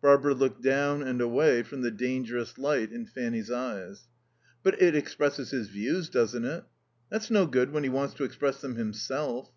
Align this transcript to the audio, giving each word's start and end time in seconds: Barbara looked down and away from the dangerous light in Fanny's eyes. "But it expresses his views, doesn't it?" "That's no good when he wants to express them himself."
Barbara 0.00 0.32
looked 0.32 0.62
down 0.62 1.02
and 1.02 1.20
away 1.20 1.62
from 1.62 1.82
the 1.82 1.90
dangerous 1.90 2.56
light 2.56 2.90
in 2.90 3.04
Fanny's 3.04 3.50
eyes. 3.50 4.08
"But 4.62 4.80
it 4.80 4.96
expresses 4.96 5.50
his 5.50 5.68
views, 5.68 6.08
doesn't 6.08 6.46
it?" 6.46 6.64
"That's 7.10 7.30
no 7.30 7.44
good 7.44 7.70
when 7.70 7.82
he 7.82 7.90
wants 7.90 8.14
to 8.14 8.24
express 8.24 8.62
them 8.62 8.76
himself." 8.76 9.50